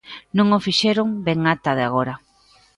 [0.37, 2.15] Non o fixeron ben ata o de agora.